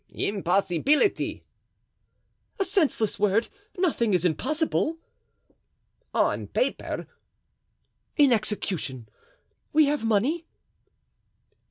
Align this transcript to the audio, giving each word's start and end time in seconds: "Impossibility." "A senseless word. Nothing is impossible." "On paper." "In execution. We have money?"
"Impossibility." 0.09 1.43
"A 2.59 2.65
senseless 2.65 3.19
word. 3.19 3.49
Nothing 3.77 4.15
is 4.15 4.25
impossible." 4.25 4.97
"On 6.11 6.47
paper." 6.47 7.05
"In 8.17 8.33
execution. 8.33 9.07
We 9.73 9.85
have 9.85 10.03
money?" 10.03 10.47